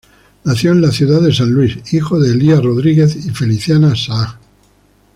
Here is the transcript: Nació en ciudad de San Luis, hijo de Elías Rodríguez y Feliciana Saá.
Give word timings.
Nació 0.45 0.71
en 0.71 0.91
ciudad 0.91 1.21
de 1.21 1.31
San 1.31 1.51
Luis, 1.51 1.93
hijo 1.93 2.19
de 2.19 2.31
Elías 2.31 2.63
Rodríguez 2.63 3.15
y 3.17 3.29
Feliciana 3.29 3.95
Saá. 3.95 4.39